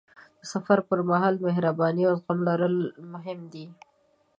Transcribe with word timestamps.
د 0.39 0.41
سفر 0.53 0.79
پر 0.87 0.99
مهال 1.09 1.35
مهرباني 1.45 2.03
او 2.09 2.15
زغم 2.19 2.39
لرل 2.47 2.75
مهم 3.13 3.39
دي. 3.53 3.65